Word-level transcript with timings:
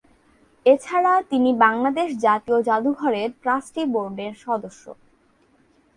এছাড়া 0.65 1.13
তিনি 1.29 1.49
বাংলাদেশ 1.65 2.09
জাতীয় 2.17 2.57
জাদুঘরের 2.61 3.29
ট্রাস্টি 3.41 3.83
বোর্ডের 3.85 4.33
সদস্য। 4.45 4.83